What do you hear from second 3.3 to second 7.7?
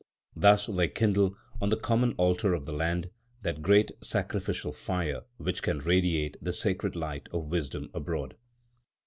that great sacrificial fire which can radiate the sacred light of